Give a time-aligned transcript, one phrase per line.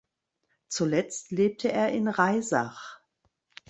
[0.67, 3.01] Zuletzt lebte er in Reisach.